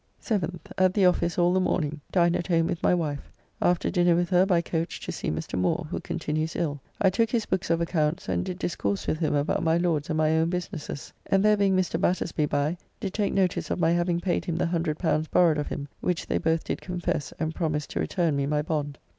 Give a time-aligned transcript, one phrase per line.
[0.19, 0.61] 7th.
[0.79, 3.31] At the office all the morning, dined at home with my wife.
[3.61, 5.59] After dinner with her by coach to see Mr.
[5.59, 6.81] Moore, who continues ill.
[6.99, 10.17] I took his books of accounts, and did discourse with him about my Lord's and
[10.17, 12.01] my own businesses, and there being Mr.
[12.01, 15.87] Battersby by, did take notice of my having paid him the L100 borrowed of him,
[15.99, 18.97] which they both did confess and promise to return me my bond.